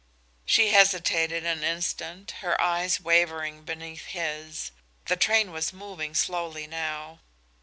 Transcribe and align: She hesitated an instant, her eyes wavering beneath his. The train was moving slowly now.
She 0.47 0.69
hesitated 0.69 1.45
an 1.45 1.63
instant, 1.63 2.31
her 2.41 2.59
eyes 2.59 2.99
wavering 2.99 3.61
beneath 3.61 4.05
his. 4.07 4.71
The 5.05 5.15
train 5.15 5.51
was 5.51 5.73
moving 5.73 6.15
slowly 6.15 6.65
now. 6.65 7.19